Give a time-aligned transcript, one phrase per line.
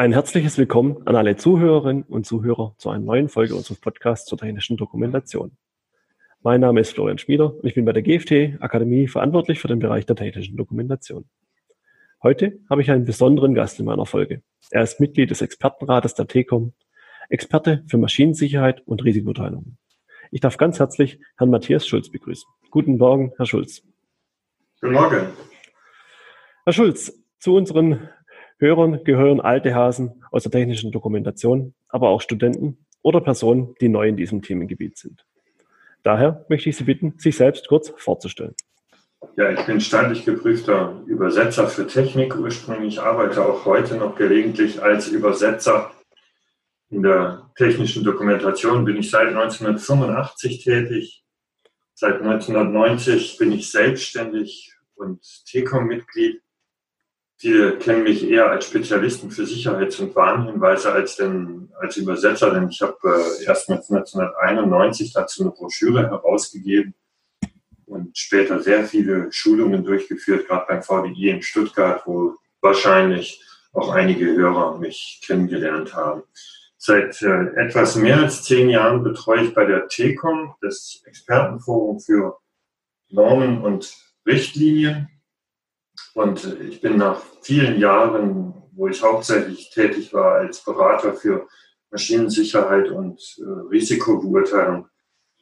[0.00, 4.38] Ein herzliches Willkommen an alle Zuhörerinnen und Zuhörer zu einer neuen Folge unseres Podcasts zur
[4.38, 5.58] technischen Dokumentation.
[6.40, 9.78] Mein Name ist Florian Schmieder und ich bin bei der GFT Akademie verantwortlich für den
[9.78, 11.28] Bereich der technischen Dokumentation.
[12.22, 14.40] Heute habe ich einen besonderen Gast in meiner Folge.
[14.70, 16.72] Er ist Mitglied des Expertenrates der TECOM,
[17.28, 19.76] Experte für Maschinensicherheit und Risikoteilung.
[20.30, 22.48] Ich darf ganz herzlich Herrn Matthias Schulz begrüßen.
[22.70, 23.82] Guten Morgen, Herr Schulz.
[24.80, 25.26] Guten Morgen.
[26.64, 28.08] Herr Schulz, zu unseren
[28.60, 34.06] Hörern gehören alte Hasen aus der technischen Dokumentation, aber auch Studenten oder Personen, die neu
[34.06, 35.24] in diesem Themengebiet sind.
[36.02, 38.54] Daher möchte ich Sie bitten, sich selbst kurz vorzustellen.
[39.36, 45.08] Ja, ich bin standlich geprüfter Übersetzer für Technik ursprünglich, arbeite auch heute noch gelegentlich als
[45.08, 45.90] Übersetzer.
[46.90, 51.24] In der technischen Dokumentation bin ich seit 1985 tätig.
[51.94, 56.42] Seit 1990 bin ich selbstständig und TECOM-Mitglied
[57.40, 62.68] Viele kennen mich eher als Spezialisten für Sicherheits- und Warnhinweise als, den, als Übersetzer, denn
[62.68, 66.94] ich habe äh, erst 1991 dazu eine Broschüre herausgegeben
[67.86, 74.26] und später sehr viele Schulungen durchgeführt, gerade beim VDI in Stuttgart, wo wahrscheinlich auch einige
[74.26, 76.22] Hörer mich kennengelernt haben.
[76.76, 82.36] Seit äh, etwas mehr als zehn Jahren betreue ich bei der TECOM, das Expertenforum für
[83.08, 83.94] Normen und
[84.26, 85.08] Richtlinien,
[86.14, 91.46] und ich bin nach vielen Jahren, wo ich hauptsächlich tätig war als Berater für
[91.90, 94.88] Maschinensicherheit und äh, Risikobeurteilung,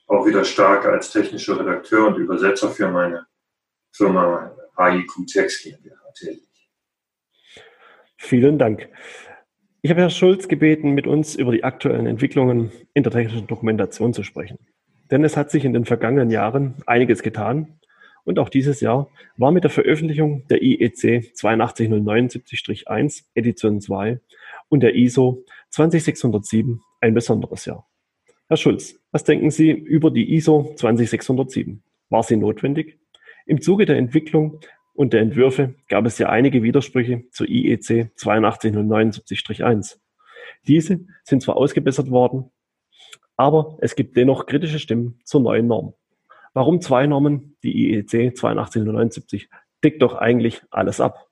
[0.06, 3.26] auch wieder stark als technischer Redakteur und Übersetzer für meine
[3.92, 6.48] Firma AIQ Text GmbH tätig.
[8.16, 8.88] Vielen Dank.
[9.82, 14.12] Ich habe Herrn Schulz gebeten, mit uns über die aktuellen Entwicklungen in der technischen Dokumentation
[14.12, 14.58] zu sprechen.
[15.10, 17.78] Denn es hat sich in den vergangenen Jahren einiges getan
[18.28, 24.20] und auch dieses Jahr war mit der Veröffentlichung der IEC 82079-1 Edition 2
[24.68, 27.88] und der ISO 20607 ein besonderes Jahr.
[28.48, 31.82] Herr Schulz, was denken Sie über die ISO 20607?
[32.10, 32.98] War sie notwendig?
[33.46, 34.60] Im Zuge der Entwicklung
[34.92, 39.96] und der Entwürfe gab es ja einige Widersprüche zur IEC 82079-1.
[40.66, 42.50] Diese sind zwar ausgebessert worden,
[43.38, 45.94] aber es gibt dennoch kritische Stimmen zur neuen Norm.
[46.58, 47.56] Warum zwei Normen?
[47.62, 49.48] Die IEC 8279
[49.84, 51.28] deckt doch eigentlich alles ab.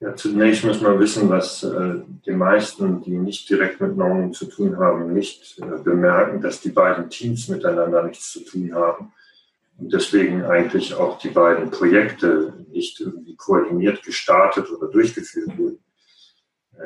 [0.00, 4.46] Ja, zunächst muss man wissen, was äh, die meisten, die nicht direkt mit Normen zu
[4.46, 9.12] tun haben, nicht äh, bemerken, dass die beiden Teams miteinander nichts zu tun haben
[9.78, 15.78] und deswegen eigentlich auch die beiden Projekte nicht irgendwie koordiniert gestartet oder durchgeführt wurden.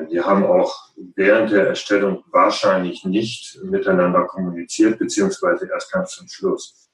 [0.09, 6.89] Die haben auch während der Erstellung wahrscheinlich nicht miteinander kommuniziert, beziehungsweise erst ganz zum Schluss.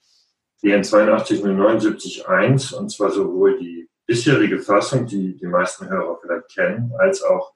[0.64, 7.22] Die N82079-1, und zwar sowohl die bisherige Fassung, die die meisten Hörer vielleicht kennen, als
[7.22, 7.54] auch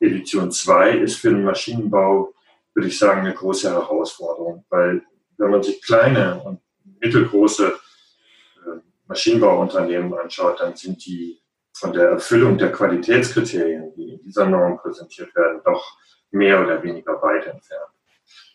[0.00, 2.34] Edition 2 ist für den Maschinenbau,
[2.74, 5.02] würde ich sagen, eine große Herausforderung, weil
[5.38, 6.60] wenn man sich kleine und
[7.00, 11.40] mittelgroße äh, Maschinenbauunternehmen anschaut, dann sind die
[11.74, 15.98] von der Erfüllung der Qualitätskriterien, die in dieser Norm präsentiert werden, doch
[16.30, 17.90] mehr oder weniger weit entfernt.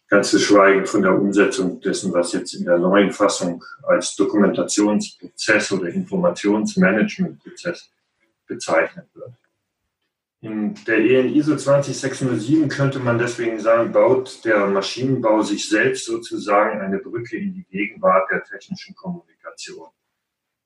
[0.08, 5.72] Ganz zu schweigen von der Umsetzung dessen, was jetzt in der neuen Fassung als Dokumentationsprozess
[5.72, 7.92] oder Informationsmanagementprozess
[8.48, 9.34] bezeichnet wird.
[10.42, 16.80] In der EN ISO 20607 könnte man deswegen sagen, baut der Maschinenbau sich selbst sozusagen
[16.80, 19.90] eine Brücke in die Gegenwart der technischen Kommunikation.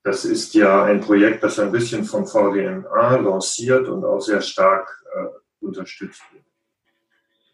[0.04, 5.02] Das ist ja ein Projekt, das ein bisschen vom VDMA lanciert und auch sehr stark
[5.16, 6.44] äh, unterstützt wird.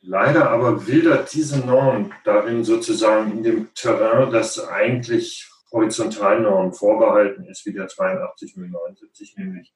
[0.02, 7.66] Leider aber wildert diese Norm darin sozusagen in dem Terrain, das eigentlich Horizontalnormen vorbehalten ist,
[7.68, 9.72] wie der 82079, nämlich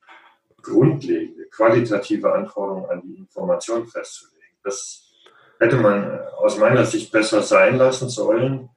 [0.63, 4.57] grundlegende, qualitative Anforderungen an die Information festzulegen.
[4.63, 5.11] Das
[5.59, 8.69] hätte man äh, aus meiner Sicht besser sein lassen sollen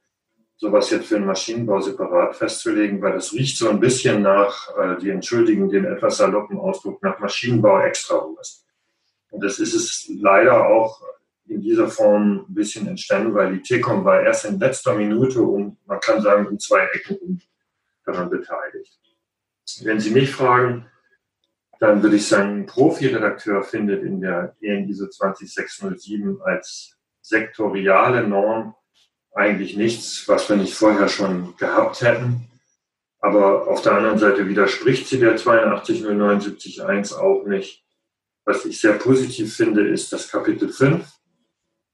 [0.56, 4.96] sowas jetzt für den Maschinenbau separat festzulegen, weil das riecht so ein bisschen nach, äh,
[4.98, 8.66] die entschuldigen den etwas saloppen Ausdruck, nach Maschinenbau Extrawurst.
[9.30, 11.02] Und das ist es leider auch
[11.46, 15.76] in dieser Form ein bisschen entstanden, weil die Telekom war erst in letzter Minute und
[15.86, 17.42] man kann sagen um zwei Ecken
[18.04, 18.98] daran beteiligt.
[19.82, 20.86] Wenn Sie mich fragen,
[21.78, 28.74] dann würde ich sagen, ein Profi-Redakteur findet in der EN ISO 20607 als sektoriale Norm
[29.36, 32.48] eigentlich nichts, was wir nicht vorher schon gehabt hätten.
[33.20, 37.84] Aber auf der anderen Seite widerspricht sie der 82079.1 auch nicht.
[38.44, 41.04] Was ich sehr positiv finde, ist das Kapitel 5,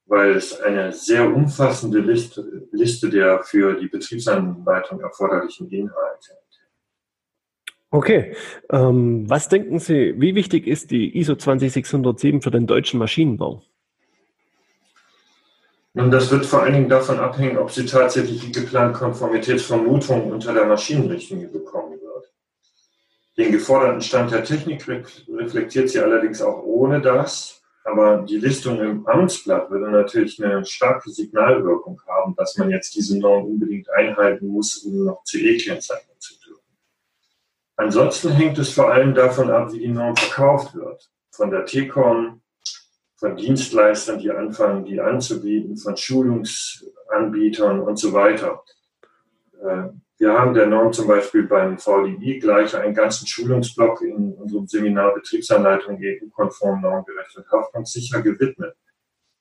[0.06, 6.36] weil es eine sehr umfassende Liste, Liste der für die Betriebsanleitung erforderlichen Inhalte.
[7.90, 8.34] Okay,
[8.70, 13.62] ähm, was denken Sie, wie wichtig ist die ISO 20607 für den deutschen Maschinenbau?
[15.94, 20.54] Nun, das wird vor allen Dingen davon abhängen, ob sie tatsächlich die geplante Konformitätsvermutung unter
[20.54, 22.32] der Maschinenrichtlinie bekommen wird.
[23.36, 24.86] Den geforderten Stand der Technik
[25.28, 31.10] reflektiert sie allerdings auch ohne das, aber die Listung im Amtsblatt würde natürlich eine starke
[31.10, 36.62] Signalwirkung haben, dass man jetzt diese Norm unbedingt einhalten muss, um noch CE-Kennzeichnung zu dürfen.
[37.76, 41.10] Ansonsten hängt es vor allem davon ab, wie die Norm verkauft wird.
[41.30, 42.41] Von der TECOM,
[43.22, 48.64] von Dienstleistern, die anfangen, die anzubieten, von Schulungsanbietern und so weiter.
[49.62, 54.66] Äh, wir haben der Norm zum Beispiel beim VDI gleich einen ganzen Schulungsblock in unserem
[54.66, 58.74] Seminar Betriebsanleitung EU-konform normgerecht und haftungssicher gewidmet.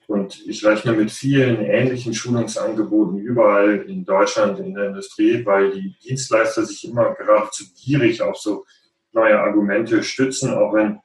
[0.06, 5.96] Und ich rechne mit vielen ähnlichen Schulungsangeboten überall in Deutschland in der Industrie, weil die
[6.04, 8.64] Dienstleister sich immer geradezu gierig auf so
[9.12, 11.00] neue Argumente stützen, auch wenn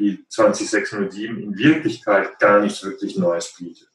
[0.00, 3.88] die 20607 in Wirklichkeit gar nichts wirklich Neues bietet.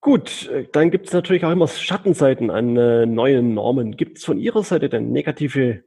[0.00, 3.96] Gut, äh, dann gibt es natürlich auch immer Schattenseiten an äh, neuen Normen.
[3.96, 5.82] Gibt es von Ihrer Seite denn negative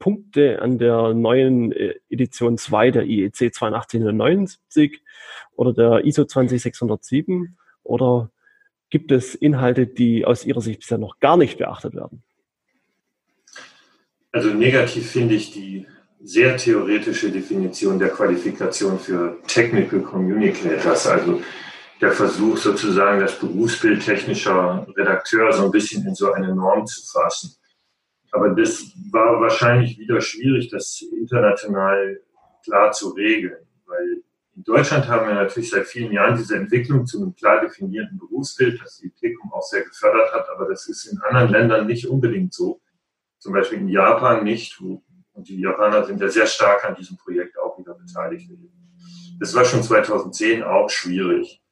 [0.00, 5.00] Punkte an der neuen äh, Edition 2 der IEC 8279
[5.54, 7.56] oder der ISO 20607?
[7.84, 8.30] Oder
[8.88, 12.24] gibt es Inhalte, die aus Ihrer Sicht bisher noch gar nicht beachtet werden?
[14.32, 15.86] Also negativ finde ich die
[16.22, 21.42] sehr theoretische Definition der Qualifikation für Technical Communicators, also
[22.00, 27.02] der Versuch sozusagen das Berufsbild technischer Redakteur so ein bisschen in so eine Norm zu
[27.10, 27.54] fassen.
[28.32, 32.20] Aber das war wahrscheinlich wieder schwierig, das international
[32.64, 34.22] klar zu regeln, weil
[34.56, 38.80] in Deutschland haben wir natürlich seit vielen Jahren diese Entwicklung zu einem klar definierten Berufsbild,
[38.80, 42.52] das die TECOM auch sehr gefördert hat, aber das ist in anderen Ländern nicht unbedingt
[42.52, 42.80] so.
[43.38, 44.78] Zum Beispiel in Japan nicht,
[45.40, 48.50] und die Japaner sind ja sehr stark an diesem Projekt auch wieder beteiligt.
[49.38, 51.62] Das war schon 2010 auch schwierig.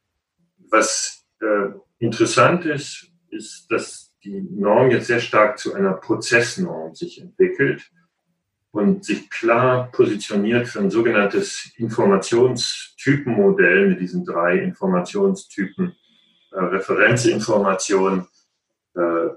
[0.70, 1.68] Was äh,
[1.98, 7.90] interessant ist, ist, dass die Norm jetzt sehr stark zu einer Prozessnorm sich entwickelt
[8.70, 15.94] und sich klar positioniert für ein sogenanntes Informationstypenmodell mit diesen drei Informationstypen,
[16.52, 18.26] äh, Referenzinformation,
[18.94, 19.28] äh,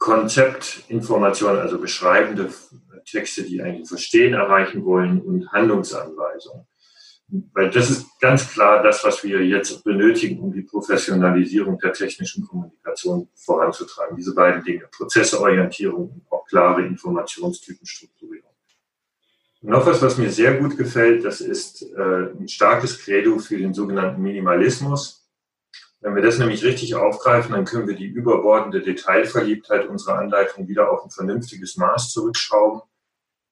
[0.00, 2.50] Konzeptinformation, also beschreibende
[3.04, 6.66] Texte, die eigentlich Verstehen erreichen wollen und Handlungsanweisungen.
[7.52, 12.44] Weil das ist ganz klar das, was wir jetzt benötigen, um die Professionalisierung der technischen
[12.44, 14.16] Kommunikation voranzutreiben.
[14.16, 18.50] Diese beiden Dinge, Prozessorientierung und auch klare Informationstypenstrukturierung.
[19.60, 23.74] Noch was, was mir sehr gut gefällt, das ist äh, ein starkes Credo für den
[23.74, 25.19] sogenannten Minimalismus.
[26.00, 30.90] Wenn wir das nämlich richtig aufgreifen, dann können wir die überbordende Detailverliebtheit unserer Anleitung wieder
[30.90, 32.80] auf ein vernünftiges Maß zurückschrauben.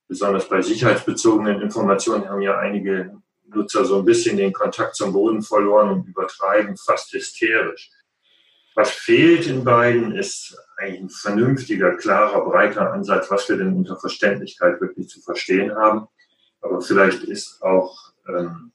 [0.08, 5.42] Besonders bei sicherheitsbezogenen Informationen haben ja einige Nutzer so ein bisschen den Kontakt zum Boden
[5.42, 7.90] verloren und übertreiben fast hysterisch.
[8.74, 14.80] Was fehlt in beiden ist ein vernünftiger, klarer, breiter Ansatz, was wir denn unter Verständlichkeit
[14.80, 16.06] wirklich zu verstehen haben.
[16.60, 18.72] Aber vielleicht ist auch ähm,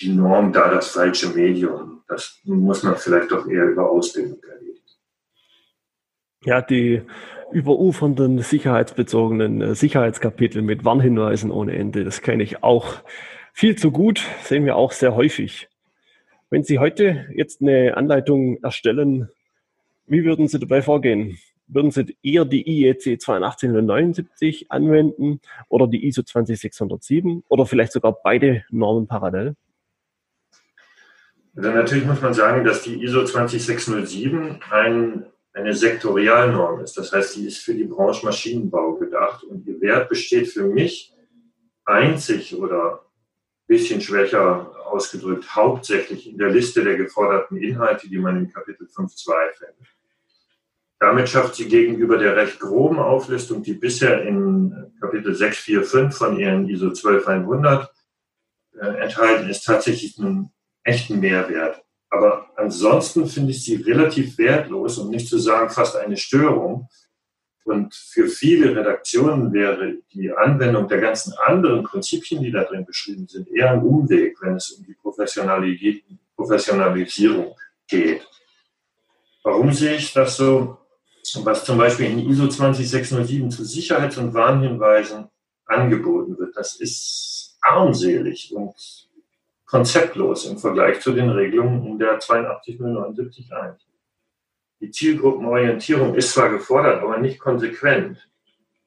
[0.00, 2.02] die Norm da das falsche Medium.
[2.08, 4.78] Das muss man vielleicht doch eher über Ausbildung erledigen.
[6.44, 7.02] Ja, die
[7.52, 12.94] überufernden sicherheitsbezogenen äh, Sicherheitskapitel mit Warnhinweisen ohne Ende, das kenne ich auch
[13.52, 15.68] viel zu gut, sehen wir auch sehr häufig.
[16.50, 19.28] Wenn Sie heute jetzt eine Anleitung erstellen,
[20.06, 21.38] wie würden Sie dabei vorgehen?
[21.66, 28.64] Würden Sie eher die IEC 8279 anwenden oder die ISO 20607 oder vielleicht sogar beide
[28.70, 29.54] Normen parallel?
[31.58, 36.96] Also natürlich muss man sagen, dass die ISO 20607 ein, eine Sektorialnorm ist.
[36.96, 41.12] Das heißt, sie ist für die Branche Maschinenbau gedacht und ihr Wert besteht für mich
[41.84, 43.04] einzig oder
[43.66, 49.32] bisschen schwächer ausgedrückt, hauptsächlich in der Liste der geforderten Inhalte, die man in Kapitel 5.2
[49.56, 49.88] findet.
[51.00, 56.68] Damit schafft sie gegenüber der recht groben Auflistung, die bisher in Kapitel 645 von ihren
[56.68, 57.92] ISO 12100
[58.80, 60.52] äh, enthalten ist, tatsächlich einen
[60.84, 61.82] echten Mehrwert.
[62.10, 66.88] Aber ansonsten finde ich sie relativ wertlos, um nicht zu sagen fast eine Störung,
[67.68, 73.28] und für viele Redaktionen wäre die Anwendung der ganzen anderen Prinzipien, die da drin beschrieben
[73.28, 77.54] sind, eher ein Umweg, wenn es um die Professionalisierung
[77.86, 78.26] geht.
[79.44, 80.78] Warum sehe ich das so?
[81.42, 85.28] Was zum Beispiel in ISO 20607 zu Sicherheits- und Warnhinweisen
[85.66, 89.07] angeboten wird, das ist armselig und
[89.68, 93.76] konzeptlos im Vergleich zu den Regelungen in der 82079.1.
[94.80, 98.28] Die Zielgruppenorientierung ist zwar gefordert, aber nicht konsequent.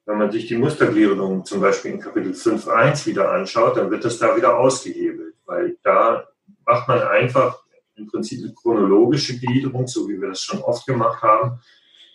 [0.04, 4.18] Wenn man sich die Mustergliederung zum Beispiel in Kapitel 5.1 wieder anschaut, dann wird das
[4.18, 6.26] da wieder ausgehebelt, weil da
[6.66, 7.62] macht man einfach
[7.94, 11.60] im Prinzip eine chronologische Gliederung, so wie wir das schon oft gemacht haben,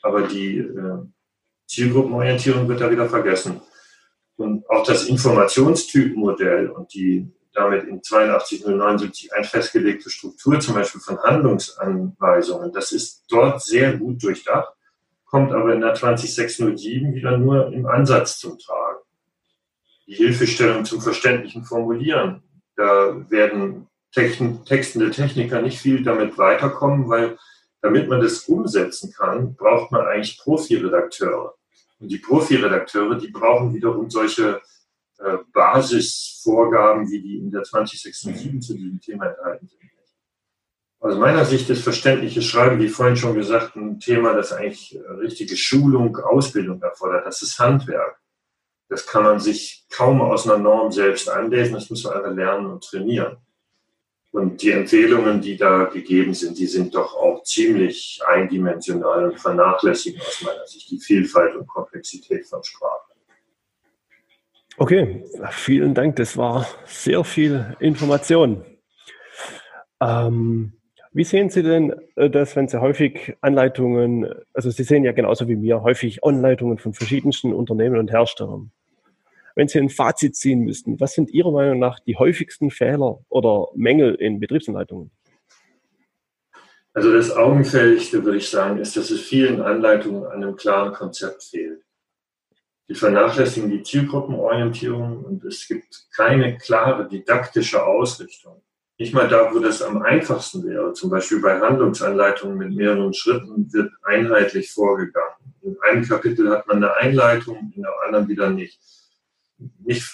[0.01, 0.97] aber die äh,
[1.67, 3.62] Zielgruppenorientierung wird da wieder vergessen.
[4.36, 11.17] Und auch das Informationstypmodell und die damit in 82.079 ein festgelegte Struktur, zum Beispiel von
[11.23, 14.73] Handlungsanweisungen, das ist dort sehr gut durchdacht,
[15.25, 18.99] kommt aber in der 20607 wieder nur im Ansatz zum Tragen.
[20.05, 22.43] Die Hilfestellung zum verständlichen Formulieren,
[22.75, 27.37] da werden textende Techniker nicht viel damit weiterkommen, weil
[27.81, 31.55] damit man das umsetzen kann, braucht man eigentlich Profi-Redakteure.
[31.99, 34.61] Und die Profi-Redakteure, die brauchen wiederum solche
[35.19, 39.81] äh, Basisvorgaben, wie die in der 2067 zu diesem Thema enthalten sind.
[41.00, 45.12] Aus meiner Sicht ist verständliches Schreiben, wie vorhin schon gesagt, ein Thema, das eigentlich äh,
[45.13, 47.25] richtige Schulung, Ausbildung erfordert.
[47.25, 48.19] Das ist Handwerk.
[48.89, 51.74] Das kann man sich kaum aus einer Norm selbst anlesen.
[51.74, 53.38] Das muss man einfach lernen und trainieren.
[54.31, 60.21] Und die Empfehlungen, die da gegeben sind, die sind doch auch ziemlich eindimensional und vernachlässigen
[60.21, 63.06] aus meiner Sicht die Vielfalt und Komplexität von Sprache.
[64.79, 66.17] Okay, vielen Dank.
[66.17, 68.63] Das war sehr viel Information.
[70.00, 70.74] Ähm,
[71.13, 75.48] wie sehen Sie denn äh, das, wenn Sie häufig Anleitungen, also Sie sehen ja genauso
[75.48, 78.72] wie mir häufig Anleitungen von verschiedensten Unternehmen und Herstellern.
[79.55, 83.69] Wenn Sie ein Fazit ziehen müssten, was sind Ihrer Meinung nach die häufigsten Fehler oder
[83.74, 85.10] Mängel in Betriebsanleitungen?
[86.93, 91.43] Also das Augenfälligste, würde ich sagen, ist, dass es vielen Anleitungen an einem klaren Konzept
[91.46, 91.87] fehlt.
[92.89, 98.62] Die vernachlässigen die Zielgruppenorientierung und es gibt keine klare didaktische Ausrichtung.
[98.98, 100.94] Nicht mal da, wo das am einfachsten wäre.
[100.94, 105.53] Zum Beispiel bei Handlungsanleitungen mit mehreren Schritten wird einheitlich vorgegangen.
[105.62, 108.79] In einem Kapitel hat man eine Einleitung, in der anderen wieder nicht
[109.79, 110.06] mich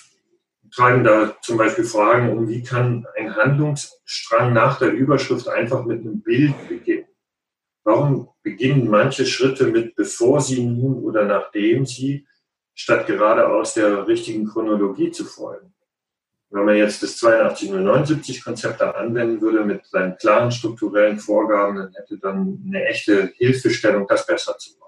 [0.73, 6.01] treiben da zum Beispiel Fragen um, wie kann ein Handlungsstrang nach der Überschrift einfach mit
[6.01, 7.07] einem Bild beginnen?
[7.83, 12.25] Warum beginnen manche Schritte mit bevor sie nun oder nachdem sie,
[12.73, 15.73] statt geradeaus der richtigen Chronologie zu folgen?
[16.53, 21.93] Wenn man jetzt das 8279 Konzept da anwenden würde mit seinen klaren strukturellen Vorgaben, dann
[21.93, 24.83] hätte dann eine echte Hilfestellung, das besser zu machen.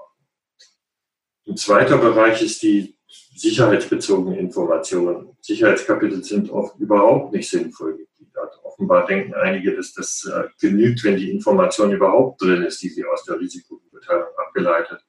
[1.47, 2.95] Ein zweiter Bereich ist die
[3.35, 5.35] sicherheitsbezogene Informationen.
[5.41, 8.59] Sicherheitskapitel sind oft überhaupt nicht sinnvoll gegliedert.
[8.63, 13.05] Offenbar denken einige, dass das äh, genügt, wenn die Information überhaupt drin ist, die sie
[13.05, 15.03] aus der Risikobeteiligung abgeleitet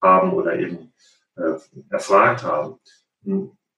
[0.00, 0.92] haben oder eben
[1.38, 1.58] äh,
[1.90, 2.78] erfragt haben.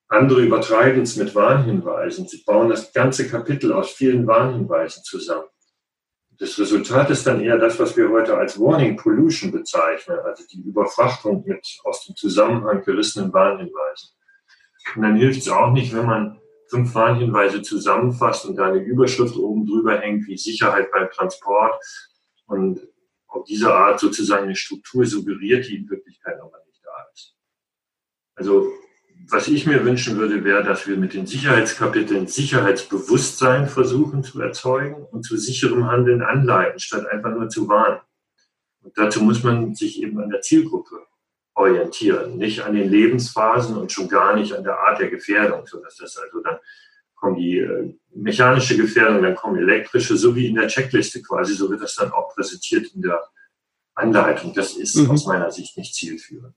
[0.08, 2.26] Andere übertreiben es mit Warnhinweisen.
[2.26, 5.46] Sie bauen das ganze Kapitel aus vielen Warnhinweisen zusammen.
[6.38, 10.62] Das Resultat ist dann eher das, was wir heute als Warning Pollution bezeichnen, also die
[10.62, 14.10] Überfrachtung mit aus dem Zusammenhang gerissenen Warnhinweisen.
[14.96, 16.40] Und dann hilft es auch nicht, wenn man
[16.70, 21.74] fünf Warnhinweise zusammenfasst und da eine Überschrift oben drüber hängt, wie Sicherheit beim Transport
[22.46, 22.80] und
[23.26, 26.69] auf diese Art sozusagen eine Struktur suggeriert, die in Wirklichkeit aber nicht.
[28.40, 28.72] Also
[29.28, 35.04] was ich mir wünschen würde, wäre, dass wir mit den Sicherheitskapiteln Sicherheitsbewusstsein versuchen zu erzeugen
[35.12, 38.00] und zu sicherem Handeln anleiten, statt einfach nur zu warnen.
[38.82, 41.06] Und dazu muss man sich eben an der Zielgruppe
[41.52, 45.96] orientieren, nicht an den Lebensphasen und schon gar nicht an der Art der Gefährdung, sodass
[45.96, 46.56] das also dann
[47.14, 51.70] kommen die äh, mechanische Gefährdung, dann kommen elektrische, so wie in der Checkliste quasi, so
[51.70, 53.22] wird das dann auch präsentiert in der
[53.94, 54.54] Anleitung.
[54.54, 55.10] Das ist mhm.
[55.10, 56.54] aus meiner Sicht nicht zielführend.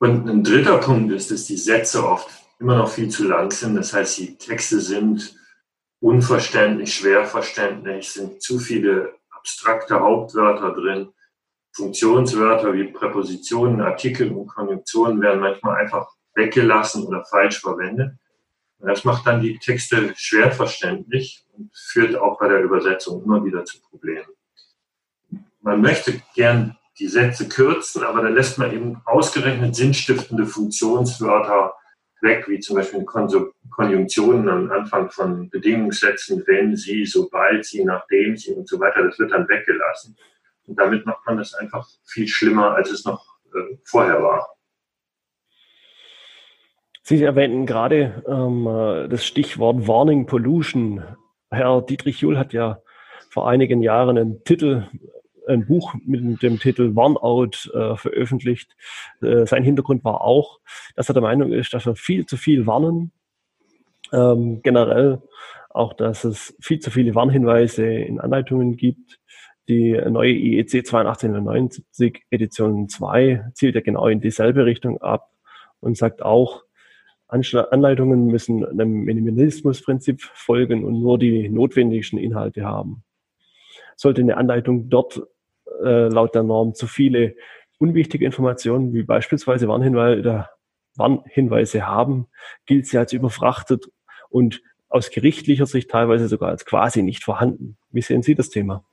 [0.00, 2.26] Und ein dritter Punkt ist, dass die Sätze oft
[2.58, 3.76] immer noch viel zu lang sind.
[3.76, 5.36] Das heißt, die Texte sind
[6.00, 11.10] unverständlich, schwer verständlich, sind zu viele abstrakte Hauptwörter drin.
[11.72, 18.14] Funktionswörter wie Präpositionen, Artikel und Konjunktionen werden manchmal einfach weggelassen oder falsch verwendet.
[18.78, 23.44] Und das macht dann die Texte schwer verständlich und führt auch bei der Übersetzung immer
[23.44, 24.28] wieder zu Problemen.
[25.60, 31.72] Man möchte gern die Sätze kürzen, aber dann lässt man eben ausgerechnet sinnstiftende Funktionswörter
[32.20, 38.52] weg, wie zum Beispiel Konjunktionen am Anfang von Bedingungssätzen, wenn sie, sobald sie, nachdem sie
[38.52, 40.16] und so weiter, das wird dann weggelassen.
[40.66, 44.46] Und damit macht man das einfach viel schlimmer, als es noch äh, vorher war.
[47.02, 51.02] Sie erwähnten gerade ähm, äh, das Stichwort Warning Pollution.
[51.50, 52.82] Herr Dietrich Juhl hat ja
[53.30, 54.86] vor einigen Jahren einen Titel
[55.50, 58.76] ein Buch mit dem Titel Warnout äh, veröffentlicht.
[59.22, 60.60] Äh, sein Hintergrund war auch,
[60.96, 63.12] dass er der Meinung ist, dass wir viel zu viel warnen.
[64.12, 65.22] Ähm, generell
[65.68, 69.20] auch, dass es viel zu viele Warnhinweise in Anleitungen gibt,
[69.68, 75.30] Die neue IEC 8279 Edition 2 zielt ja genau in dieselbe Richtung ab
[75.78, 76.64] und sagt auch,
[77.28, 83.04] Anleitungen müssen einem Minimalismusprinzip folgen und nur die notwendigsten Inhalte haben.
[83.94, 85.22] Sollte eine Anleitung dort
[85.84, 87.34] äh, laut der Norm zu viele
[87.78, 90.48] unwichtige Informationen wie beispielsweise Warnhinweise,
[90.96, 92.26] Warnhinweise haben,
[92.66, 93.90] gilt sie als überfrachtet
[94.28, 97.76] und aus gerichtlicher Sicht teilweise sogar als quasi nicht vorhanden.
[97.90, 98.84] Wie sehen Sie das Thema?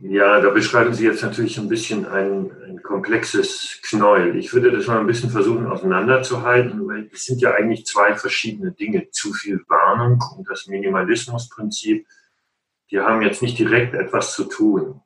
[0.00, 4.36] Ja, da beschreiben Sie jetzt natürlich ein bisschen ein, ein, komplexes Knäuel.
[4.36, 8.70] Ich würde das mal ein bisschen versuchen auseinanderzuhalten, weil es sind ja eigentlich zwei verschiedene
[8.70, 9.10] Dinge.
[9.10, 12.06] Zu viel Warnung und das Minimalismusprinzip,
[12.90, 15.00] die haben jetzt nicht direkt etwas zu tun.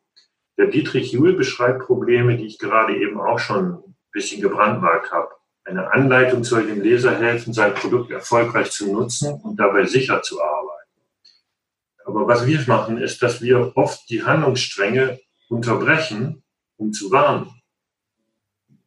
[0.58, 5.30] Der Dietrich Juhl beschreibt Probleme, die ich gerade eben auch schon ein bisschen gebrandmarkt habe.
[5.64, 10.42] Eine Anleitung soll dem Leser helfen, sein Produkt erfolgreich zu nutzen und dabei sicher zu
[10.42, 10.72] arbeiten.
[12.04, 16.42] Aber was wir machen, ist, dass wir oft die Handlungsstränge unterbrechen,
[16.76, 17.50] um zu warnen.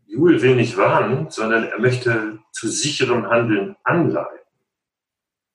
[0.06, 4.40] Jule will nicht warnen, sondern er möchte zu sicherem Handeln anleiten.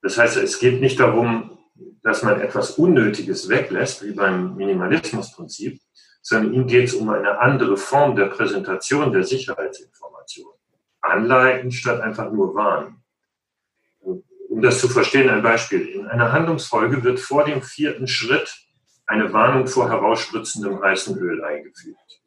[0.01, 1.57] Das heißt, es geht nicht darum,
[2.03, 5.79] dass man etwas Unnötiges weglässt, wie beim Minimalismusprinzip,
[6.21, 10.53] sondern ihm geht es um eine andere Form der Präsentation der Sicherheitsinformation.
[11.01, 13.03] Anleiten statt einfach nur warnen.
[13.99, 15.87] Um das zu verstehen, ein Beispiel.
[15.87, 18.53] In einer Handlungsfolge wird vor dem vierten Schritt
[19.05, 22.21] eine Warnung vor herausspritzendem heißen Öl eingefügt.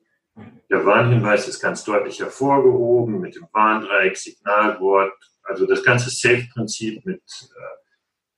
[0.70, 5.12] Der Warnhinweis ist ganz deutlich hervorgehoben mit dem Warndreieck, Signalwort,
[5.44, 7.83] also das ganze Safe-Prinzip mit äh,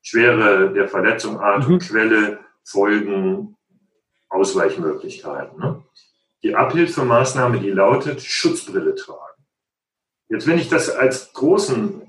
[0.07, 1.79] Schwere der Verletzung, Art und mhm.
[1.81, 3.57] Quelle, Folgen,
[4.29, 5.59] Ausweichmöglichkeiten.
[5.59, 5.83] Ne?
[6.45, 9.45] Die Abhilfemaßnahme, die lautet Schutzbrille tragen.
[10.29, 12.03] Jetzt, wenn ich das als großen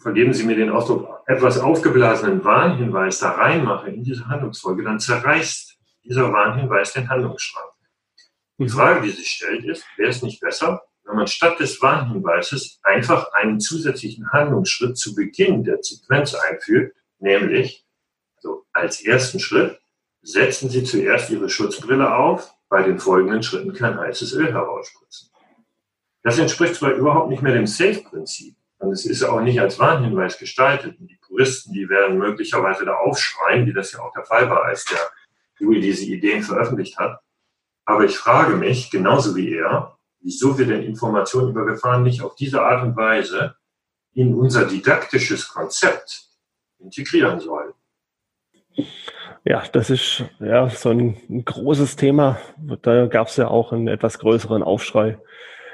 [0.00, 5.78] vergeben Sie mir den Ausdruck, etwas aufgeblasenen Warnhinweis da reinmache in diese Handlungsfolge, dann zerreißt
[6.02, 7.70] dieser Warnhinweis den Handlungsschrank.
[8.58, 12.80] Die Frage, die sich stellt, ist, wäre es nicht besser, wenn man statt des Warnhinweises
[12.82, 17.84] einfach einen zusätzlichen Handlungsschritt zu Beginn der Sequenz einfügt, nämlich
[18.36, 19.78] also als ersten Schritt,
[20.22, 25.30] setzen Sie zuerst Ihre Schutzbrille auf, bei den folgenden Schritten kein heißes Öl herausspritzen.
[26.22, 30.38] Das entspricht zwar überhaupt nicht mehr dem Safe-Prinzip, und es ist auch nicht als Warnhinweis
[30.38, 30.98] gestaltet.
[30.98, 34.64] Und die Puristen, die werden möglicherweise da aufschreien, wie das ja auch der Fall war,
[34.64, 34.98] als der
[35.58, 37.20] Juli diese Ideen veröffentlicht hat.
[37.84, 42.34] Aber ich frage mich, genauso wie er, wieso wir denn Informationen über Gefahren nicht auf
[42.34, 43.56] diese Art und Weise
[44.14, 46.26] in unser didaktisches Konzept
[46.78, 47.72] integrieren sollen.
[49.44, 52.38] Ja, das ist ja so ein, ein großes Thema.
[52.82, 55.18] Da gab es ja auch einen etwas größeren Aufschrei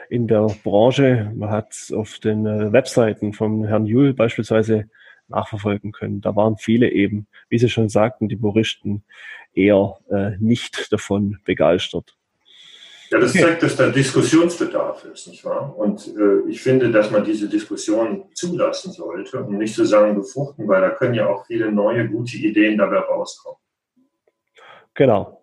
[0.08, 1.32] in der Branche.
[1.34, 4.88] Man hat es auf den äh, Webseiten von Herrn Juhl beispielsweise
[5.28, 6.20] nachverfolgen können.
[6.20, 9.04] Da waren viele eben, wie Sie schon sagten, die Puristen
[9.52, 12.15] eher äh, nicht davon begeistert.
[13.10, 15.76] Ja, das zeigt, dass da Diskussionsbedarf ist, nicht wahr?
[15.76, 20.80] Und äh, ich finde, dass man diese Diskussion zulassen sollte und nicht zusammen befruchten, weil
[20.80, 23.58] da können ja auch viele neue, gute Ideen dabei rauskommen.
[24.94, 25.36] Genau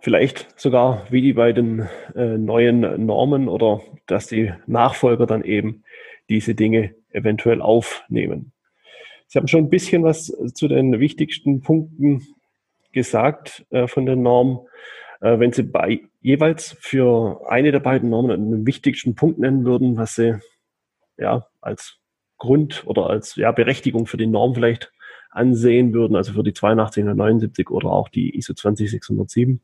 [0.00, 5.84] vielleicht sogar wie die bei den äh, neuen Normen oder dass die Nachfolger dann eben
[6.28, 8.52] diese Dinge eventuell aufnehmen.
[9.26, 12.26] Sie haben schon ein bisschen was zu den wichtigsten Punkten
[12.92, 14.66] gesagt äh, von der Norm.
[15.20, 19.96] Äh, wenn Sie bei, jeweils für eine der beiden Normen einen wichtigsten Punkt nennen würden,
[19.96, 20.38] was Sie
[21.16, 21.98] ja als
[22.38, 24.92] Grund oder als ja, Berechtigung für die Norm vielleicht
[25.30, 29.60] ansehen würden, also für die 8279 oder auch die ISO 20607?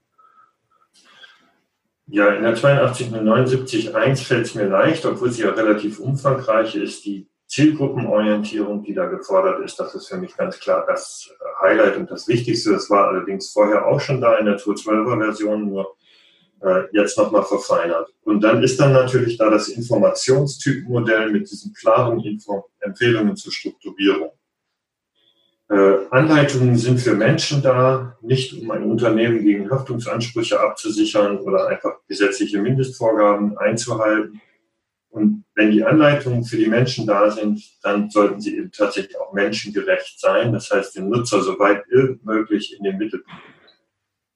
[2.09, 7.29] Ja, in der 8279.1 fällt es mir leicht, obwohl sie ja relativ umfangreich ist, die
[7.49, 12.29] Zielgruppenorientierung, die da gefordert ist, das ist für mich ganz klar das Highlight und das
[12.29, 12.73] Wichtigste.
[12.73, 15.97] Das war allerdings vorher auch schon da in der Tour 12er Version, nur
[16.61, 18.09] äh, jetzt nochmal verfeinert.
[18.23, 24.33] Und dann ist dann natürlich da das Informationstypmodell mit diesen klaren Info Empfehlungen zur Strukturierung.
[25.69, 31.95] Äh, Anleitungen sind für Menschen da, nicht um ein Unternehmen gegen Haftungsansprüche abzusichern oder einfach
[32.07, 34.41] gesetzliche Mindestvorgaben einzuhalten.
[35.11, 39.33] Und wenn die Anleitungen für die Menschen da sind, dann sollten sie eben tatsächlich auch
[39.33, 40.53] menschengerecht sein.
[40.53, 43.43] Das heißt, den Nutzer soweit irgend möglich in den Mittelpunkt.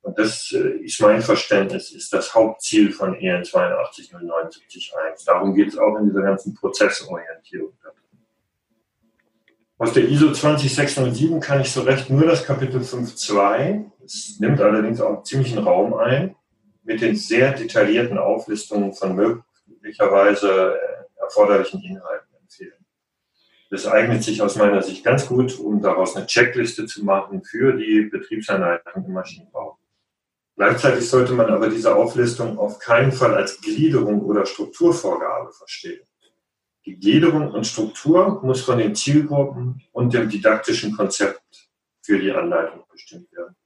[0.02, 5.26] Und das äh, ist mein Verständnis, ist das Hauptziel von EN 82079.1.
[5.26, 7.72] Darum geht es auch in dieser ganzen Prozessorientierung.
[9.80, 13.90] Aus der ISO 20607 kann ich so recht nur das Kapitel 5.2.
[14.04, 16.36] Es nimmt allerdings auch ziemlichen Raum ein
[16.82, 22.84] mit den sehr detaillierten Auflistungen von möglicherweise äh, erforderlichen Inhalten empfehlen.
[23.70, 27.72] Das eignet sich aus meiner Sicht ganz gut, um daraus eine Checkliste zu machen für
[27.72, 29.79] die Betriebsanleitung im Maschinenbau.
[30.60, 36.02] Gleichzeitig sollte man aber diese Auflistung auf keinen Fall als Gliederung oder Strukturvorgabe verstehen.
[36.84, 41.40] Die Gliederung und Struktur muss von den Zielgruppen und dem didaktischen Konzept
[42.02, 43.56] für die Anleitung bestimmt werden.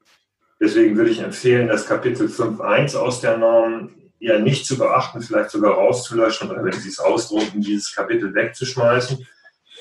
[0.60, 5.50] Deswegen würde ich empfehlen, das Kapitel 5.1 aus der Norm eher nicht zu beachten, vielleicht
[5.50, 9.26] sogar rauszulöschen oder wenn Sie es ausdrucken, dieses Kapitel wegzuschmeißen,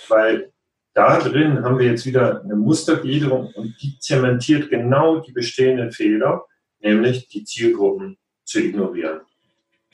[0.08, 0.52] weil
[0.96, 6.48] da drin haben wir jetzt wieder eine Mustergliederung und die zementiert genau die bestehenden Fehler,
[6.84, 9.22] nämlich die Zielgruppen zu ignorieren.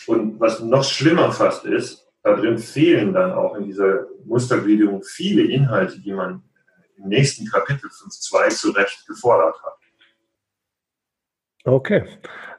[0.07, 5.43] Und was noch schlimmer fast ist, da drin fehlen dann auch in dieser Mustergliederung viele
[5.43, 6.43] Inhalte, die man
[6.97, 9.73] im nächsten Kapitel 5.2 zu Recht gefordert hat.
[11.65, 12.03] Okay,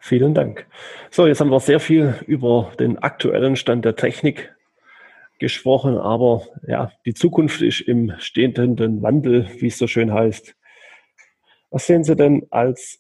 [0.00, 0.66] vielen Dank.
[1.10, 4.54] So, jetzt haben wir sehr viel über den aktuellen Stand der Technik
[5.38, 10.54] gesprochen, aber ja, die Zukunft ist im stehenden Wandel, wie es so schön heißt.
[11.70, 12.99] Was sehen Sie denn als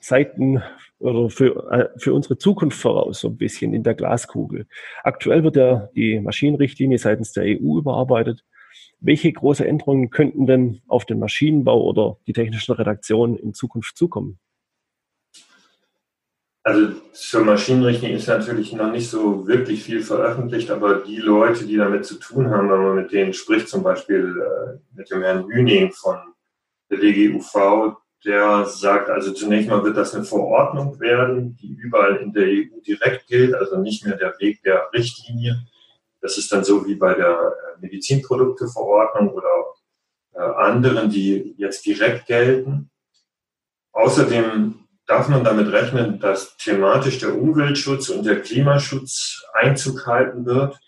[0.00, 0.62] Seiten
[0.98, 4.66] oder für, äh, für unsere Zukunft voraus, so ein bisschen in der Glaskugel?
[5.02, 8.44] Aktuell wird ja die Maschinenrichtlinie seitens der EU überarbeitet.
[9.00, 14.38] Welche große Änderungen könnten denn auf den Maschinenbau oder die technischen Redaktionen in Zukunft zukommen?
[16.68, 21.76] Also zur Maschinenrichtlinie ist natürlich noch nicht so wirklich viel veröffentlicht, aber die Leute, die
[21.76, 25.46] damit zu tun haben, wenn man mit denen spricht, zum Beispiel äh, mit dem Herrn
[25.48, 26.18] Hüning von
[26.90, 32.32] der DGUV, der sagt, also zunächst mal wird das eine Verordnung werden, die überall in
[32.32, 35.66] der EU direkt gilt, also nicht mehr der Weg der Richtlinie.
[36.20, 39.48] Das ist dann so wie bei der äh, Medizinprodukteverordnung oder
[40.34, 42.90] äh, anderen, die jetzt direkt gelten.
[43.92, 50.78] Außerdem darf man damit rechnen, dass thematisch der Umweltschutz und der Klimaschutz Einzug halten wird.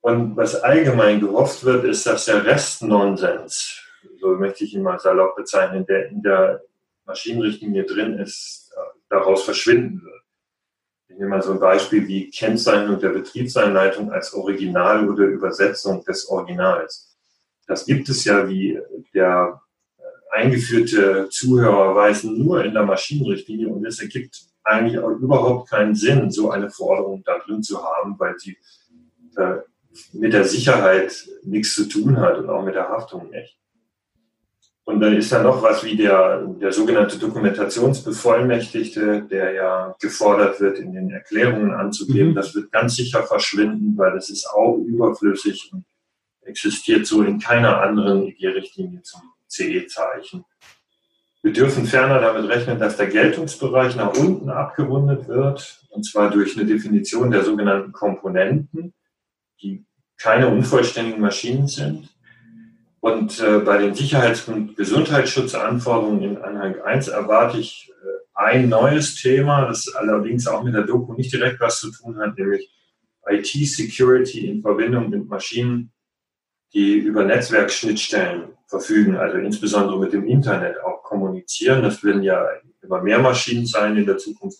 [0.00, 3.82] Und was allgemein gehofft wird, ist, dass der Restnonsens,
[4.20, 6.62] so möchte ich ihn mal salopp bezeichnen, der in der
[7.06, 8.72] Maschinenrichtlinie drin ist,
[9.08, 10.22] daraus verschwinden wird.
[11.08, 16.28] Ich nehme mal so ein Beispiel wie Kennzeichnung der Betriebseinleitung als Original oder Übersetzung des
[16.28, 17.16] Originals.
[17.66, 18.80] Das gibt es ja, wie
[19.12, 19.60] der
[20.30, 26.30] eingeführte Zuhörer weisen nur in der Maschinenrichtlinie und es ergibt eigentlich auch überhaupt keinen Sinn,
[26.30, 28.56] so eine Forderung da drin zu haben, weil sie
[29.36, 29.56] äh,
[30.12, 33.59] mit der Sicherheit nichts zu tun hat und auch mit der Haftung nicht.
[34.84, 40.78] Und dann ist da noch was wie der, der sogenannte Dokumentationsbevollmächtigte, der ja gefordert wird,
[40.78, 42.30] in den Erklärungen anzugeben.
[42.30, 42.34] Mhm.
[42.34, 45.84] Das wird ganz sicher verschwinden, weil das ist auch überflüssig und
[46.42, 50.44] existiert so in keiner anderen EG-Richtlinie zum CE-Zeichen.
[51.42, 56.56] Wir dürfen ferner damit rechnen, dass der Geltungsbereich nach unten abgerundet wird, und zwar durch
[56.56, 58.92] eine Definition der sogenannten Komponenten,
[59.62, 59.84] die
[60.18, 62.10] keine unvollständigen Maschinen sind.
[63.00, 69.14] Und äh, bei den Sicherheits- und Gesundheitsschutzanforderungen in Anhang 1 erwarte ich äh, ein neues
[69.14, 72.70] Thema, das allerdings auch mit der Doku nicht direkt was zu tun hat, nämlich
[73.26, 75.92] IT-Security in Verbindung mit Maschinen,
[76.74, 81.82] die über Netzwerkschnittstellen verfügen, also insbesondere mit dem Internet auch kommunizieren.
[81.82, 82.46] Das werden ja
[82.82, 84.58] immer mehr Maschinen sein in der Zukunft.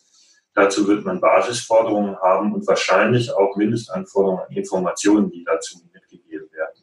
[0.55, 6.83] Dazu wird man Basisforderungen haben und wahrscheinlich auch Mindestanforderungen an Informationen, die dazu mitgegeben werden.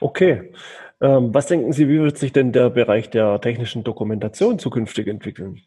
[0.00, 0.52] Okay.
[1.00, 5.60] Ähm, was denken Sie, wie wird sich denn der Bereich der technischen Dokumentation zukünftig entwickeln?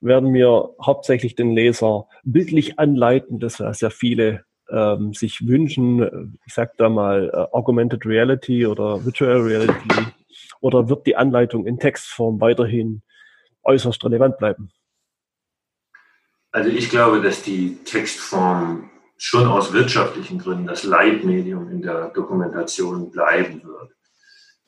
[0.00, 6.54] Werden wir hauptsächlich den Leser bildlich anleiten, das was ja viele ähm, sich wünschen, ich
[6.54, 10.06] sag da mal äh, Augmented Reality oder Virtual Reality,
[10.60, 13.02] oder wird die Anleitung in Textform weiterhin
[13.64, 14.70] äußerst relevant bleiben?
[16.52, 18.90] Also ich glaube, dass die Textform
[19.22, 23.92] schon aus wirtschaftlichen Gründen das Leitmedium in der Dokumentation bleiben wird.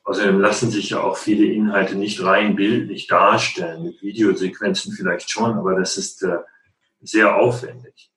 [0.03, 5.53] Außerdem lassen sich ja auch viele Inhalte nicht rein bildlich darstellen, mit Videosequenzen vielleicht schon,
[5.53, 6.37] aber das ist äh,
[7.01, 8.11] sehr aufwendig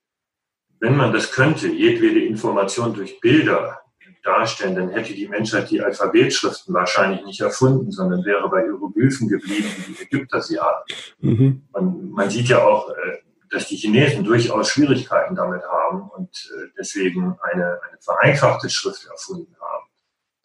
[0.79, 3.79] wenn man das könnte, jedwede Information durch Bilder
[4.23, 9.67] darstellen, dann hätte die Menschheit die Alphabetschriften wahrscheinlich nicht erfunden, sondern wäre bei Hieroglyphen geblieben,
[9.77, 10.83] wie die Ägypter sie haben.
[11.19, 11.61] Mhm.
[11.71, 13.17] Man, man, sieht ja auch, äh,
[13.49, 19.55] dass die Chinesen durchaus Schwierigkeiten damit haben und äh, deswegen eine, eine vereinfachte Schrift erfunden
[19.59, 19.85] haben,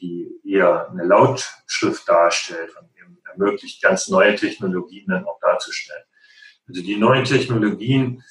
[0.00, 6.04] die eher eine Lautschrift darstellt und eben ermöglicht, ganz neue Technologien dann auch darzustellen.
[6.66, 8.22] Also die neuen Technologien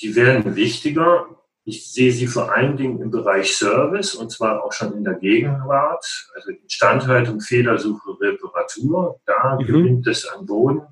[0.00, 1.26] die werden wichtiger.
[1.64, 5.14] Ich sehe sie vor allen Dingen im Bereich Service und zwar auch schon in der
[5.14, 6.04] Gegenwart,
[6.34, 9.20] also Instandhaltung, Fehlersuche, Reparatur.
[9.24, 9.66] Da mhm.
[9.66, 10.82] gewinnt es an Boden.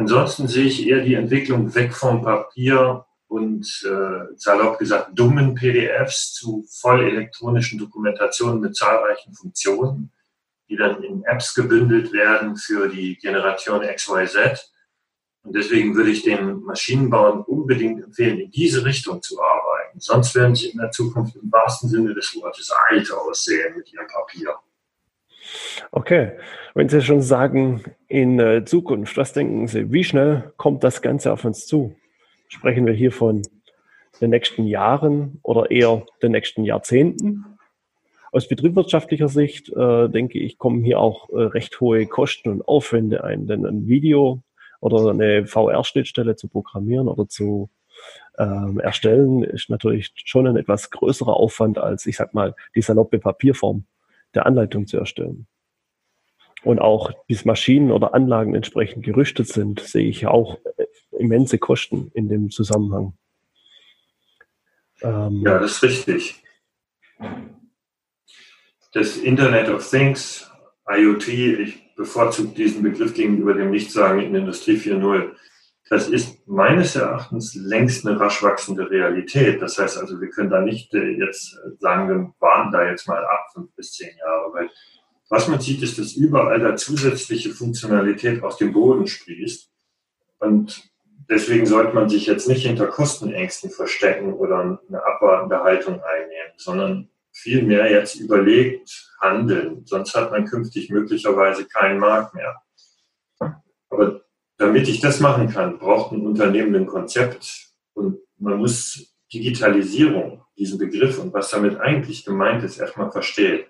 [0.00, 6.32] Ansonsten sehe ich eher die Entwicklung weg vom Papier und äh, salopp gesagt dummen PDFs
[6.32, 10.10] zu voll elektronischen Dokumentationen mit zahlreichen Funktionen,
[10.70, 14.72] die dann in Apps gebündelt werden für die Generation XYZ.
[15.42, 20.00] Und deswegen würde ich den Maschinenbauern unbedingt empfehlen, in diese Richtung zu arbeiten.
[20.00, 24.06] Sonst werden sie in der Zukunft im wahrsten Sinne des Wortes alt aussehen mit ihrem
[24.06, 24.54] Papier.
[25.92, 26.32] Okay,
[26.74, 31.32] wenn Sie schon sagen, in äh, Zukunft, was denken Sie, wie schnell kommt das Ganze
[31.32, 31.96] auf uns zu?
[32.48, 33.42] Sprechen wir hier von
[34.20, 37.44] den nächsten Jahren oder eher den nächsten Jahrzehnten?
[38.32, 43.24] Aus betriebswirtschaftlicher Sicht, äh, denke ich, kommen hier auch äh, recht hohe Kosten und Aufwände
[43.24, 44.42] ein, denn ein Video
[44.80, 47.70] oder eine VR-Schnittstelle zu programmieren oder zu
[48.38, 53.18] ähm, erstellen ist natürlich schon ein etwas größerer Aufwand als, ich sag mal, die saloppe
[53.18, 53.84] Papierform
[54.34, 55.46] der Anleitung zu erstellen.
[56.62, 60.86] Und auch bis Maschinen oder Anlagen entsprechend gerüstet sind, sehe ich auch äh,
[61.18, 63.14] immense Kosten in dem Zusammenhang.
[65.02, 66.42] Ähm, ja, das ist richtig.
[68.92, 70.50] Das Internet of Things,
[70.86, 75.34] IoT, ich bevorzuge diesen Begriff gegenüber dem Nichtsagen in Industrie 4.0.
[75.90, 79.60] Das ist meines Erachtens längst eine rasch wachsende Realität.
[79.60, 83.24] Das heißt also, wir können da nicht äh, jetzt sagen, wir warten da jetzt mal
[83.24, 84.70] ab, fünf bis zehn Jahre, weil
[85.30, 89.68] was man sieht, ist, dass überall da zusätzliche Funktionalität aus dem Boden sprießt.
[90.38, 90.90] Und
[91.28, 97.10] deswegen sollte man sich jetzt nicht hinter Kostenängsten verstecken oder eine abwartende Haltung einnehmen, sondern
[97.32, 99.82] vielmehr jetzt überlegt handeln.
[99.86, 102.62] Sonst hat man künftig möglicherweise keinen Markt mehr.
[103.88, 104.20] Aber
[104.60, 110.78] damit ich das machen kann, braucht ein Unternehmen ein Konzept und man muss Digitalisierung, diesen
[110.78, 113.64] Begriff und was damit eigentlich gemeint ist, erstmal verstehen.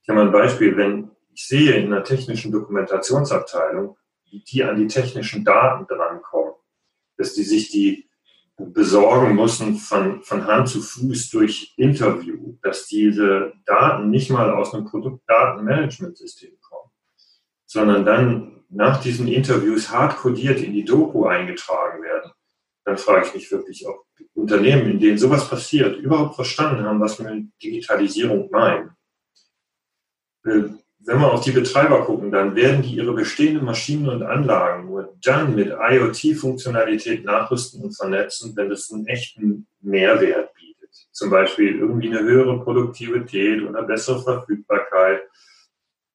[0.00, 3.98] Ich habe mal ein Beispiel, wenn ich sehe in einer technischen Dokumentationsabteilung,
[4.30, 6.54] wie die an die technischen Daten drankommen,
[7.18, 8.08] dass die sich die
[8.56, 14.72] besorgen müssen von, von Hand zu Fuß durch Interview, dass diese Daten nicht mal aus
[14.72, 16.59] einem Produktdatenmanagementsystem
[17.70, 22.32] sondern dann nach diesen Interviews hart codiert in die Doku eingetragen werden,
[22.84, 27.20] dann frage ich mich wirklich, ob Unternehmen, in denen sowas passiert, überhaupt verstanden haben, was
[27.20, 28.90] wir mit Digitalisierung meinen.
[30.44, 30.62] Äh,
[30.98, 35.16] wenn wir auf die Betreiber gucken, dann werden die ihre bestehenden Maschinen und Anlagen nur
[35.22, 40.90] dann mit IoT-Funktionalität nachrüsten und vernetzen, wenn es einen echten Mehrwert bietet.
[41.12, 45.22] Zum Beispiel irgendwie eine höhere Produktivität oder bessere Verfügbarkeit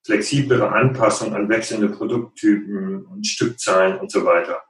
[0.06, 4.62] flexiblere Anpassung an wechselnde Produkttypen und Stückzahlen und so weiter.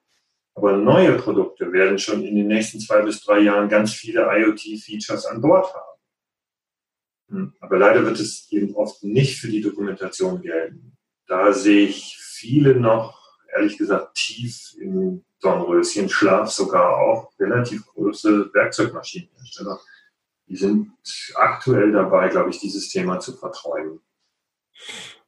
[0.56, 5.26] Aber neue Produkte werden schon in den nächsten zwei bis drei Jahren ganz viele IoT-Features
[5.26, 6.00] an Bord haben.
[7.28, 10.98] Hm, aber leider wird es eben oft nicht für die Dokumentation gelten.
[11.28, 13.19] Da sehe ich viele noch,
[13.54, 19.82] ehrlich gesagt, tief im Dornröschen, Schlaf sogar auch relativ große Werkzeugmaschinenhersteller.
[20.48, 20.91] Die sind
[21.36, 24.00] aktuell dabei, glaube ich, dieses Thema zu verträumen.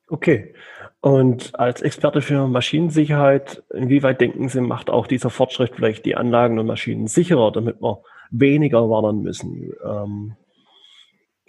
[0.07, 0.53] Okay.
[1.01, 6.59] Und als Experte für Maschinensicherheit, inwieweit denken Sie, macht auch dieser Fortschritt vielleicht die Anlagen
[6.59, 9.73] und Maschinen sicherer, damit wir weniger warnen müssen?
[9.83, 10.35] Ähm,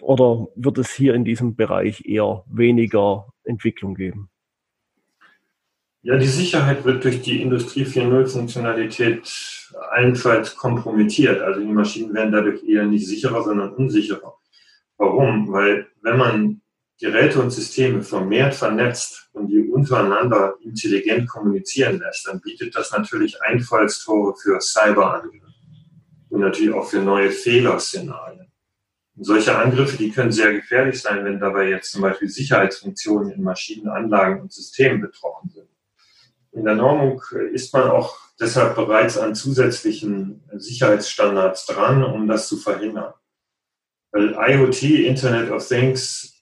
[0.00, 4.30] oder wird es hier in diesem Bereich eher weniger Entwicklung geben?
[6.02, 11.40] Ja, die Sicherheit wird durch die Industrie 4.0 Funktionalität allenfalls kompromittiert.
[11.40, 14.34] Also die Maschinen werden dadurch eher nicht sicherer, sondern unsicherer.
[14.96, 15.52] Warum?
[15.52, 16.60] Weil wenn man
[17.00, 23.40] Geräte und Systeme vermehrt vernetzt und die untereinander intelligent kommunizieren lässt, dann bietet das natürlich
[23.42, 25.46] Einfallstore für Cyberangriffe
[26.30, 28.50] und natürlich auch für neue Fehlerszenarien.
[29.16, 33.42] Und solche Angriffe, die können sehr gefährlich sein, wenn dabei jetzt zum Beispiel Sicherheitsfunktionen in
[33.42, 35.68] Maschinen, Anlagen und Systemen betroffen sind.
[36.52, 42.56] In der Normung ist man auch deshalb bereits an zusätzlichen Sicherheitsstandards dran, um das zu
[42.56, 43.12] verhindern.
[44.10, 46.37] Weil IoT, Internet of Things,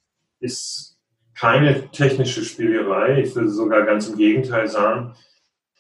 [0.47, 0.97] ist
[1.39, 3.23] keine technische Spielerei.
[3.23, 5.15] Ich würde sogar ganz im Gegenteil sagen,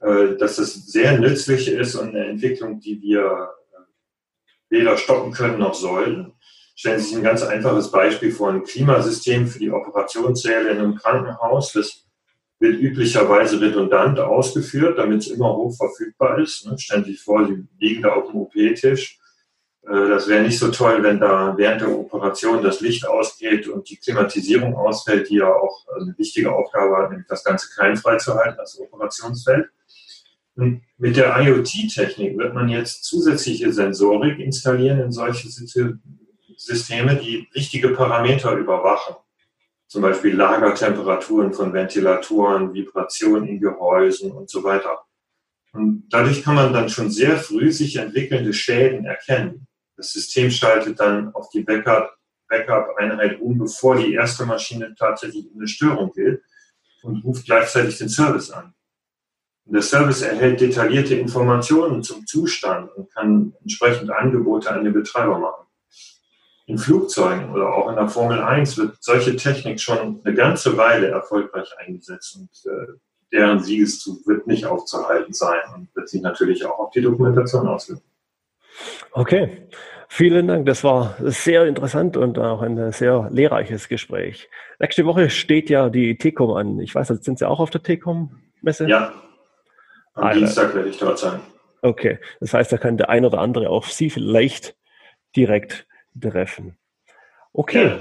[0.00, 3.80] äh, dass es sehr nützlich ist und eine Entwicklung, die wir äh,
[4.68, 6.32] weder stoppen können noch sollten.
[6.74, 10.96] Stellen Sie sich ein ganz einfaches Beispiel vor, ein Klimasystem für die Operationssäle in einem
[10.96, 11.72] Krankenhaus.
[11.72, 12.04] Das
[12.58, 16.66] wird üblicherweise redundant ausgeführt, damit es immer hoch verfügbar ist.
[16.66, 16.78] Ne?
[16.78, 19.18] Stellen Sie sich vor, Sie liegen da auf dem OP-Tisch
[19.88, 23.96] das wäre nicht so toll, wenn da während der Operation das Licht ausgeht und die
[23.96, 28.56] Klimatisierung ausfällt, die ja auch eine wichtige Aufgabe hat, nämlich das Ganze keimfrei zu halten,
[28.58, 29.68] das Operationsfeld.
[30.56, 37.90] Und mit der IoT-Technik wird man jetzt zusätzliche Sensorik installieren in solche Systeme, die wichtige
[37.90, 39.14] Parameter überwachen.
[39.86, 44.98] Zum Beispiel Lagertemperaturen von Ventilatoren, Vibration in Gehäusen und so weiter.
[45.72, 49.68] Und dadurch kann man dann schon sehr früh sich entwickelnde Schäden erkennen.
[49.96, 56.12] Das System schaltet dann auf die Backup-Einheit um, bevor die erste Maschine tatsächlich eine Störung
[56.12, 56.42] gilt
[57.02, 58.74] und ruft gleichzeitig den Service an.
[59.64, 65.38] Und der Service erhält detaillierte Informationen zum Zustand und kann entsprechend Angebote an den Betreiber
[65.38, 65.66] machen.
[66.66, 71.08] In Flugzeugen oder auch in der Formel 1 wird solche Technik schon eine ganze Weile
[71.08, 72.92] erfolgreich eingesetzt und äh,
[73.32, 78.04] deren Siegeszug wird nicht aufzuhalten sein und wird sich natürlich auch auf die Dokumentation auswirken.
[79.12, 79.68] Okay,
[80.08, 80.66] vielen Dank.
[80.66, 84.48] Das war sehr interessant und auch ein sehr lehrreiches Gespräch.
[84.78, 86.80] Nächste Woche steht ja die TECOM an.
[86.80, 88.88] Ich weiß, sind Sie auch auf der TECOM-Messe?
[88.88, 89.12] Ja,
[90.14, 90.38] am Alter.
[90.38, 91.40] Dienstag werde ich dort sein.
[91.82, 94.76] Okay, das heißt, da kann der ein oder andere auch Sie vielleicht
[95.36, 95.86] direkt
[96.20, 96.76] treffen.
[97.52, 97.98] Okay, ja.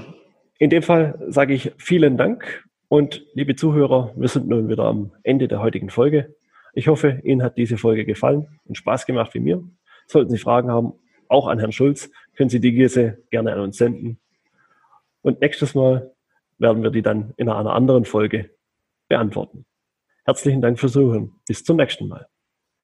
[0.58, 5.12] in dem Fall sage ich vielen Dank und liebe Zuhörer, wir sind nun wieder am
[5.22, 6.34] Ende der heutigen Folge.
[6.72, 9.62] Ich hoffe, Ihnen hat diese Folge gefallen und Spaß gemacht wie mir.
[10.06, 10.92] Sollten Sie Fragen haben,
[11.28, 14.18] auch an Herrn Schulz, können Sie diese gerne an uns senden.
[15.22, 16.12] Und nächstes Mal
[16.58, 18.50] werden wir die dann in einer anderen Folge
[19.08, 19.66] beantworten.
[20.24, 21.32] Herzlichen Dank fürs Zuhören.
[21.46, 22.28] Bis zum nächsten Mal.